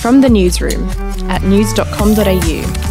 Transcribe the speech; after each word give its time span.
From 0.00 0.22
the 0.22 0.28
newsroom 0.30 0.88
at 1.28 1.42
news.com.au. 1.42 2.90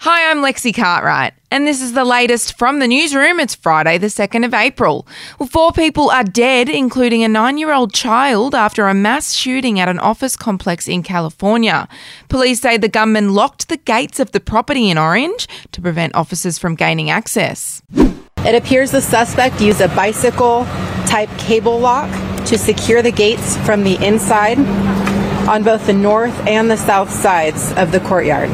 Hi, 0.00 0.30
I'm 0.30 0.38
Lexi 0.38 0.74
Cartwright, 0.74 1.34
and 1.50 1.66
this 1.66 1.82
is 1.82 1.92
the 1.92 2.04
latest 2.04 2.56
from 2.58 2.78
the 2.78 2.86
newsroom. 2.86 3.40
It's 3.40 3.54
Friday, 3.54 3.98
the 3.98 4.08
2nd 4.08 4.44
of 4.44 4.54
April. 4.54 5.06
Well, 5.38 5.48
four 5.48 5.72
people 5.72 6.10
are 6.10 6.22
dead, 6.22 6.68
including 6.68 7.24
a 7.24 7.28
nine 7.28 7.58
year 7.58 7.72
old 7.72 7.92
child, 7.92 8.54
after 8.54 8.86
a 8.86 8.94
mass 8.94 9.32
shooting 9.32 9.80
at 9.80 9.88
an 9.88 9.98
office 9.98 10.36
complex 10.36 10.86
in 10.86 11.02
California. 11.02 11.88
Police 12.28 12.60
say 12.60 12.76
the 12.76 12.88
gunman 12.88 13.34
locked 13.34 13.68
the 13.68 13.76
gates 13.76 14.20
of 14.20 14.32
the 14.32 14.40
property 14.40 14.90
in 14.90 14.98
Orange 14.98 15.48
to 15.72 15.80
prevent 15.80 16.14
officers 16.14 16.58
from 16.58 16.74
gaining 16.74 17.10
access. 17.10 17.82
It 17.94 18.54
appears 18.54 18.90
the 18.90 19.00
suspect 19.00 19.60
used 19.60 19.80
a 19.80 19.88
bicycle 19.88 20.64
type 21.06 21.30
cable 21.38 21.78
lock 21.78 22.10
to 22.46 22.56
secure 22.56 23.02
the 23.02 23.10
gates 23.10 23.56
from 23.58 23.84
the 23.84 23.94
inside 24.04 24.58
on 25.48 25.62
both 25.62 25.86
the 25.86 25.92
north 25.92 26.34
and 26.46 26.70
the 26.70 26.76
south 26.76 27.10
sides 27.10 27.72
of 27.72 27.92
the 27.92 28.00
courtyard. 28.00 28.50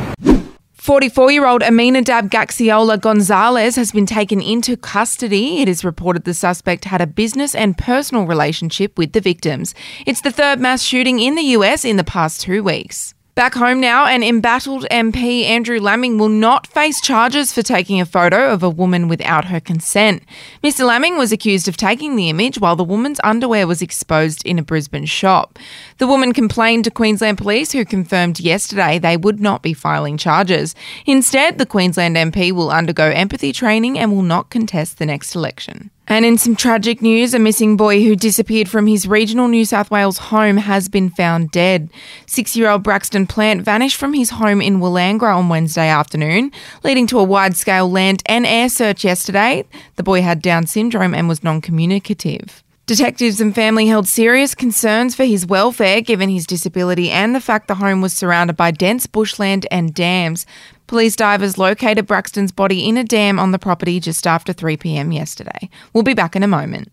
44 0.72 1.30
year 1.30 1.46
old 1.46 1.62
Aminadab 1.62 2.28
Gaxiola 2.28 3.00
Gonzalez 3.00 3.76
has 3.76 3.92
been 3.92 4.04
taken 4.04 4.40
into 4.42 4.76
custody. 4.76 5.62
It 5.62 5.68
is 5.68 5.84
reported 5.84 6.24
the 6.24 6.34
suspect 6.34 6.86
had 6.86 7.00
a 7.00 7.06
business 7.06 7.54
and 7.54 7.78
personal 7.78 8.26
relationship 8.26 8.98
with 8.98 9.12
the 9.12 9.20
victims. 9.20 9.76
It's 10.06 10.22
the 10.22 10.32
third 10.32 10.58
mass 10.58 10.82
shooting 10.82 11.20
in 11.20 11.36
the 11.36 11.54
US 11.56 11.84
in 11.84 11.98
the 11.98 12.04
past 12.04 12.40
two 12.40 12.64
weeks. 12.64 13.14
Back 13.34 13.54
home 13.54 13.80
now, 13.80 14.04
an 14.04 14.22
embattled 14.22 14.84
MP, 14.90 15.44
Andrew 15.44 15.80
Laming 15.80 16.18
will 16.18 16.28
not 16.28 16.66
face 16.66 17.00
charges 17.00 17.50
for 17.50 17.62
taking 17.62 17.98
a 17.98 18.04
photo 18.04 18.50
of 18.50 18.62
a 18.62 18.68
woman 18.68 19.08
without 19.08 19.46
her 19.46 19.58
consent. 19.58 20.22
Mr. 20.62 20.86
Laming 20.86 21.16
was 21.16 21.32
accused 21.32 21.66
of 21.66 21.78
taking 21.78 22.14
the 22.14 22.28
image 22.28 22.58
while 22.58 22.76
the 22.76 22.84
woman's 22.84 23.20
underwear 23.24 23.66
was 23.66 23.80
exposed 23.80 24.44
in 24.44 24.58
a 24.58 24.62
Brisbane 24.62 25.06
shop. 25.06 25.58
The 25.96 26.06
woman 26.06 26.34
complained 26.34 26.84
to 26.84 26.90
Queensland 26.90 27.38
Police, 27.38 27.72
who 27.72 27.86
confirmed 27.86 28.38
yesterday 28.38 28.98
they 28.98 29.16
would 29.16 29.40
not 29.40 29.62
be 29.62 29.72
filing 29.72 30.18
charges. 30.18 30.74
Instead, 31.06 31.56
the 31.56 31.64
Queensland 31.64 32.16
MP 32.16 32.52
will 32.52 32.70
undergo 32.70 33.04
empathy 33.04 33.54
training 33.54 33.98
and 33.98 34.12
will 34.12 34.20
not 34.20 34.50
contest 34.50 34.98
the 34.98 35.06
next 35.06 35.34
election. 35.34 35.90
And 36.12 36.26
in 36.26 36.36
some 36.36 36.56
tragic 36.56 37.00
news, 37.00 37.32
a 37.32 37.38
missing 37.38 37.74
boy 37.74 38.04
who 38.04 38.14
disappeared 38.14 38.68
from 38.68 38.86
his 38.86 39.08
regional 39.08 39.48
New 39.48 39.64
South 39.64 39.90
Wales 39.90 40.18
home 40.18 40.58
has 40.58 40.86
been 40.86 41.08
found 41.08 41.50
dead. 41.50 41.88
Six 42.26 42.54
year 42.54 42.68
old 42.68 42.82
Braxton 42.82 43.26
Plant 43.26 43.62
vanished 43.62 43.96
from 43.96 44.12
his 44.12 44.28
home 44.28 44.60
in 44.60 44.78
Wallangra 44.78 45.34
on 45.34 45.48
Wednesday 45.48 45.88
afternoon, 45.88 46.52
leading 46.84 47.06
to 47.06 47.18
a 47.18 47.24
wide 47.24 47.56
scale 47.56 47.90
land 47.90 48.22
and 48.26 48.44
air 48.44 48.68
search 48.68 49.04
yesterday. 49.04 49.64
The 49.96 50.02
boy 50.02 50.20
had 50.20 50.42
Down 50.42 50.66
syndrome 50.66 51.14
and 51.14 51.30
was 51.30 51.42
non 51.42 51.62
communicative. 51.62 52.62
Detectives 52.92 53.40
and 53.40 53.54
family 53.54 53.86
held 53.86 54.06
serious 54.06 54.54
concerns 54.54 55.14
for 55.14 55.24
his 55.24 55.46
welfare 55.46 56.02
given 56.02 56.28
his 56.28 56.46
disability 56.46 57.10
and 57.10 57.34
the 57.34 57.40
fact 57.40 57.66
the 57.66 57.76
home 57.76 58.02
was 58.02 58.12
surrounded 58.12 58.54
by 58.54 58.70
dense 58.70 59.06
bushland 59.06 59.66
and 59.70 59.94
dams. 59.94 60.44
Police 60.88 61.16
divers 61.16 61.56
located 61.56 62.06
Braxton's 62.06 62.52
body 62.52 62.86
in 62.86 62.98
a 62.98 63.02
dam 63.02 63.38
on 63.38 63.50
the 63.50 63.58
property 63.58 63.98
just 63.98 64.26
after 64.26 64.52
3 64.52 64.76
pm 64.76 65.10
yesterday. 65.10 65.70
We'll 65.94 66.02
be 66.02 66.12
back 66.12 66.36
in 66.36 66.42
a 66.42 66.46
moment. 66.46 66.92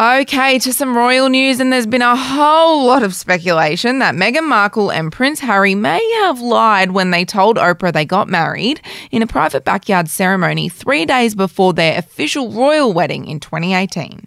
Okay, 0.00 0.60
to 0.60 0.72
some 0.72 0.96
royal 0.96 1.28
news, 1.28 1.58
and 1.58 1.72
there's 1.72 1.84
been 1.84 2.02
a 2.02 2.14
whole 2.14 2.86
lot 2.86 3.02
of 3.02 3.16
speculation 3.16 3.98
that 3.98 4.14
Meghan 4.14 4.46
Markle 4.46 4.92
and 4.92 5.10
Prince 5.10 5.40
Harry 5.40 5.74
may 5.74 5.98
have 6.22 6.40
lied 6.40 6.92
when 6.92 7.10
they 7.10 7.24
told 7.24 7.56
Oprah 7.56 7.92
they 7.92 8.04
got 8.04 8.28
married 8.28 8.80
in 9.10 9.22
a 9.22 9.26
private 9.26 9.64
backyard 9.64 10.08
ceremony 10.08 10.68
three 10.68 11.04
days 11.04 11.34
before 11.34 11.72
their 11.72 11.98
official 11.98 12.52
royal 12.52 12.92
wedding 12.92 13.26
in 13.26 13.40
2018. 13.40 14.24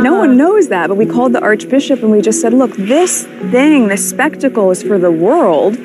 No 0.00 0.14
one 0.14 0.38
knows 0.38 0.68
that, 0.68 0.86
but 0.86 0.94
we 0.94 1.04
called 1.04 1.34
the 1.34 1.42
Archbishop 1.42 2.02
and 2.02 2.10
we 2.10 2.22
just 2.22 2.40
said, 2.40 2.54
look, 2.54 2.74
this 2.76 3.24
thing, 3.50 3.88
this 3.88 4.08
spectacle 4.08 4.70
is 4.70 4.82
for 4.82 4.96
the 4.98 5.12
world, 5.12 5.76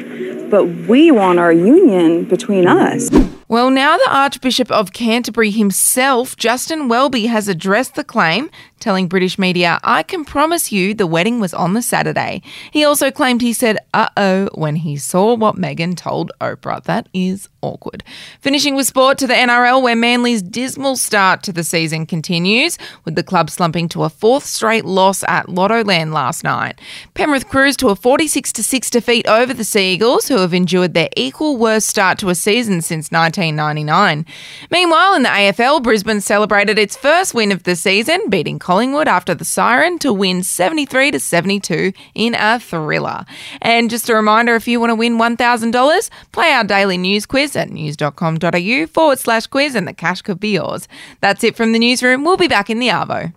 but 0.50 0.64
we 0.88 1.12
want 1.12 1.40
our 1.40 1.52
union 1.52 2.24
between 2.24 2.68
us. 2.70 3.10
Well, 3.48 3.70
now 3.70 3.96
the 3.98 4.10
Archbishop 4.10 4.72
of 4.72 4.92
Canterbury 4.92 5.52
himself, 5.52 6.36
Justin 6.36 6.88
Welby, 6.88 7.28
has 7.28 7.48
addressed 7.48 7.94
the 7.94 8.04
claim, 8.04 8.50
telling 8.86 9.08
British 9.08 9.40
media, 9.40 9.80
I 9.84 10.04
can 10.04 10.24
promise 10.24 10.72
you 10.72 10.94
the 10.94 11.08
wedding 11.08 11.40
was 11.40 11.56
on 11.56 11.74
the 11.74 11.82
Saturday. 11.82 12.44
He 12.70 12.86
also 12.86 13.10
claimed 13.10 13.42
he 13.42 13.52
said, 13.52 13.80
uh 13.96 14.10
oh, 14.16 14.48
when 14.54 14.76
he 14.76 14.96
saw 14.96 15.34
what 15.34 15.56
Meghan 15.56 15.98
told 15.98 16.32
Oprah. 16.40 16.84
That 16.84 17.10
is 17.12 17.50
awkward. 17.66 18.04
Finishing 18.40 18.76
with 18.76 18.86
sport 18.86 19.18
to 19.18 19.26
the 19.26 19.34
NRL, 19.34 19.82
where 19.82 19.96
Manly's 19.96 20.44
dismal 20.44 20.98
start 20.98 21.42
to 21.44 21.52
the 21.52 21.64
season 21.64 22.06
continues, 22.06 22.78
with 23.06 23.16
the 23.16 23.24
club 23.24 23.50
slumping 23.50 23.90
to 23.90 24.04
a 24.04 24.10
fourth 24.10 24.46
straight 24.46 24.86
loss 24.86 25.24
at 25.24 25.48
Lottoland 25.48 26.14
last 26.14 26.44
night. 26.44 26.80
Penrith 27.16 27.50
cruised 27.50 27.80
to 27.80 27.90
a 27.90 27.96
46 27.96 28.54
6 28.54 28.90
defeat 28.92 29.28
over 29.28 29.52
the 29.52 29.64
Sea 29.64 29.94
Eagles, 29.94 30.28
who 30.28 30.38
have 30.38 30.54
endured 30.54 30.94
their 30.94 31.10
equal 31.18 31.58
worst 31.58 31.88
start 31.88 32.20
to 32.20 32.30
a 32.30 32.36
season 32.36 32.82
since 32.82 33.12
1999. 33.12 34.28
Meanwhile, 34.70 35.16
in 35.16 35.24
the 35.24 35.30
AFL, 35.30 35.82
Brisbane 35.82 36.22
celebrated 36.22 36.78
its 36.78 36.96
first 36.96 37.34
win 37.34 37.52
of 37.52 37.64
the 37.64 37.76
season, 37.76 38.30
beating 38.30 38.60
after 38.84 39.34
the 39.34 39.46
siren 39.46 39.98
to 40.00 40.12
win 40.12 40.44
73 40.44 41.12
to 41.12 41.20
72 41.20 41.94
in 42.14 42.36
a 42.36 42.60
thriller. 42.60 43.26
And 43.62 43.90
just 43.90 44.10
a 44.10 44.16
reminder 44.16 44.56
if 44.56 44.68
you 44.68 44.80
want 44.80 44.92
to 44.92 44.96
win 44.96 45.18
$1,000, 45.18 46.10
play 46.32 46.52
our 46.52 46.64
daily 46.64 46.98
news 46.98 47.26
quiz 47.26 47.56
at 47.56 47.70
news.com.au 47.70 48.88
forward 48.88 49.20
slash 49.20 49.48
quiz 49.48 49.76
and 49.76 49.88
the 49.88 49.94
cash 49.94 50.22
could 50.22 50.40
be 50.40 50.54
yours. 50.54 50.88
That's 51.22 51.44
it 51.44 51.56
from 51.56 51.72
the 51.72 51.80
newsroom. 51.80 52.24
We'll 52.24 52.38
be 52.38 52.48
back 52.48 52.70
in 52.70 52.80
the 52.80 52.90
Arvo. 52.90 53.34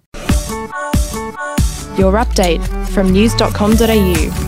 Your 1.99 2.13
update 2.15 2.67
from 2.89 3.13
news.com.au. 3.13 4.48